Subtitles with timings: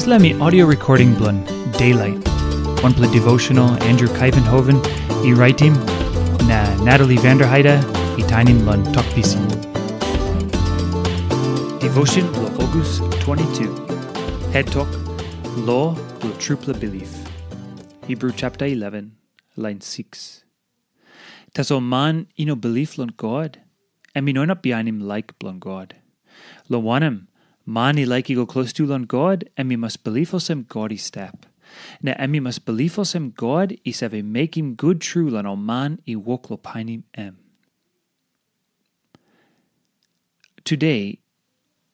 [0.00, 1.38] Islami audio recording blun
[1.72, 2.26] Daylight.
[2.82, 4.78] One play devotional Andrew Kuyvenhoven,
[5.26, 5.74] e writing
[6.50, 7.74] na Natalie Vanderheide,
[8.20, 9.44] e tinin blun talkpisin.
[11.84, 13.68] Devotion lo August 22.
[14.54, 14.88] Head talk
[15.68, 15.88] Law
[16.22, 17.12] lo truple belief.
[18.06, 19.16] Hebrew chapter 11,
[19.56, 20.44] line 6.
[21.52, 23.58] Tas o man ino belief lon God,
[24.14, 24.24] and
[24.62, 25.96] behind him like blon God.
[26.70, 27.26] Lo wanem,
[27.78, 30.98] man i like go close to lon God, and me must believe us him God
[30.98, 31.46] step.
[32.02, 35.46] And me must believe us him God is have a make him good true lon
[35.46, 37.38] o man i walk lo him em.
[40.64, 41.20] Today,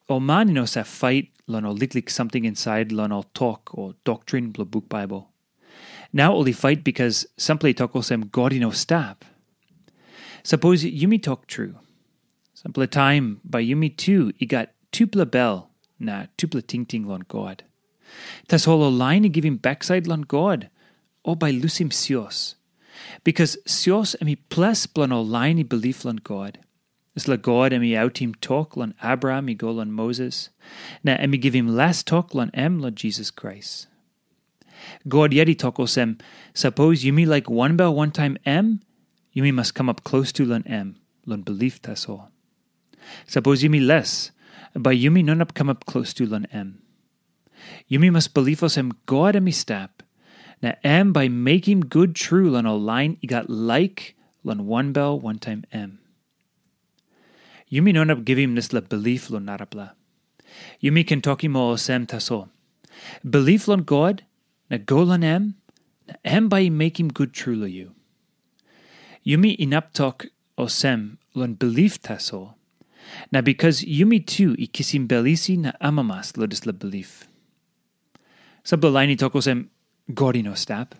[0.08, 4.50] o man ino sa fight lon o litlik something inside lon o talk or doctrine
[4.50, 5.30] blo book Bible.
[6.12, 9.24] Now only fight because simply talk sem God no stop.
[10.42, 11.74] Suppose you me talk true.
[12.54, 17.64] Simple time by Yumi too, he got tuple bell, na tuple ting ting lon God.
[18.48, 20.70] Tas holo line give him backside lon God,
[21.24, 22.54] or by lusim sios.
[23.24, 26.58] Because sios emi ples blon o line belief lon God.
[27.14, 30.50] Is la God emi out him talk lon Abraham i go lon Moses,
[31.02, 33.88] na emi give him last talk lon em lon Jesus Christ.
[35.08, 36.18] God yeti talk sem,
[36.54, 38.80] suppose you me like one bell one time em,
[39.34, 42.30] me must come up close to lon em, lon belief tas all.
[43.26, 44.30] Suppose you me less,
[44.76, 46.82] but Yumi none up come up close to lon em.
[47.90, 50.02] Yumi must believe us him God emi step.
[50.62, 55.18] Na em by him good true lon a line he got like lon one bell
[55.18, 55.98] one time em.
[57.72, 59.92] Yumi none up give him this la belief lon narapla.
[60.82, 62.48] Yumi can talk him all sem taso.
[63.28, 64.24] Belief lon God,
[64.70, 65.56] na go lon em,
[66.06, 67.94] na em by him good true lo you.
[69.26, 70.26] Yumi inap talk
[70.58, 72.55] osem sem lon belief taso.
[73.32, 77.28] Na because yumi too i kisim belisi na amamas lodis la belief.
[78.64, 79.70] Sabla laini toko sem
[80.12, 80.94] godi no stap.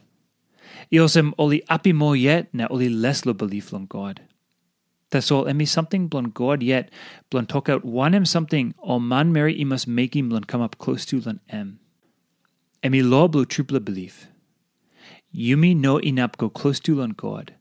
[0.93, 4.21] Iosem oli api mo yet na oli less lo belief lon God.
[5.11, 6.91] Tasol emi something blon God yet
[7.31, 10.61] blon talk out one em something o man mary i must make him blon come
[10.61, 11.78] up close to lon em.
[12.83, 14.28] Emi law blo triple belief.
[15.34, 17.55] Yumi no inap go close to lon God.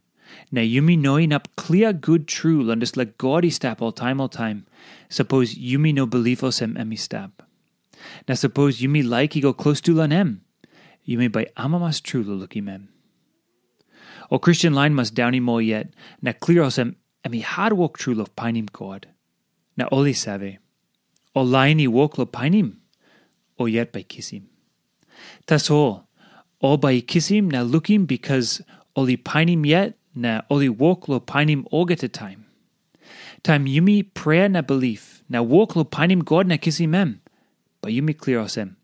[0.51, 4.66] Na yumi knowing up clear good true landis let God stap all time all time.
[5.09, 7.44] Suppose you yumi no belief os em emi stap.
[8.28, 10.41] Na suppose yumi like go close to lan em.
[11.07, 12.90] Yumi by amamas true lo looky mem.
[14.31, 18.16] O Christian line must downy mo yet, na clear os em emi hard walk true
[18.16, 19.07] lo pinim God.
[19.78, 20.57] Na oli save.
[21.35, 22.78] O line he walk lo pinim.
[23.59, 24.50] O yet by kiss him.
[25.46, 26.07] Tas all.
[26.59, 28.62] All by kiss him na look him because
[28.96, 31.66] oli pinim yet na oli walk lo painim
[32.12, 32.46] time.
[33.44, 37.22] Time yumi prayer na belief, na walk lo painim God na kisim em.
[37.81, 38.76] Ba yumi clear osem.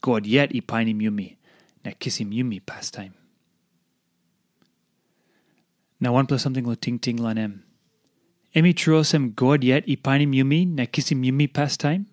[0.00, 1.36] God yet i painim yumi,
[1.84, 3.12] na kisim yumi pastime.
[6.00, 7.64] Na one plus something lo ting ting lan em.
[8.54, 12.06] Emi true osem God yet i painim yumi, na kisim yumi pastime?